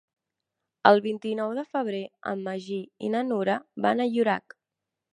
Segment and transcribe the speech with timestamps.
[0.91, 2.01] El vint-i-nou de febrer
[2.33, 4.61] en Magí i na Nura van a Llorac.